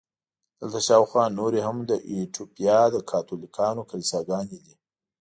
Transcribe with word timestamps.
دلته 0.59 0.79
شاوخوا 0.87 1.23
نورې 1.39 1.59
هم 1.67 1.77
د 1.89 1.91
ایټوپیا 2.09 2.79
د 2.91 2.95
کاتولیکانو 3.11 3.81
کلیساګانې 3.89 4.57
دي. 4.65 4.75